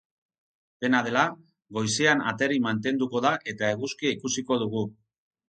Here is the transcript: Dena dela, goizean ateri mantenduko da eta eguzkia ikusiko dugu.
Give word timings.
Dena 0.85 1.01
dela, 1.07 1.25
goizean 1.77 2.23
ateri 2.31 2.57
mantenduko 2.65 3.23
da 3.27 3.35
eta 3.55 3.71
eguzkia 3.77 4.17
ikusiko 4.19 4.61
dugu. 4.65 4.85